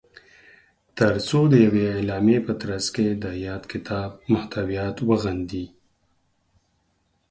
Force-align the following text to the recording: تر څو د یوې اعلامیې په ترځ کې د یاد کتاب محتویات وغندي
تر 0.97 1.13
څو 1.27 1.39
د 1.49 1.53
یوې 1.65 1.83
اعلامیې 1.95 2.39
په 2.47 2.53
ترځ 2.61 2.85
کې 2.95 3.07
د 3.23 3.25
یاد 3.47 3.63
کتاب 3.71 4.09
محتویات 4.31 4.97
وغندي 5.09 5.65